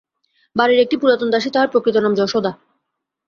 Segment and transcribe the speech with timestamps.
[0.55, 2.51] বাড়ির একটি পুরাতন দাসী, তাহার প্রকৃত নাম যশোদা।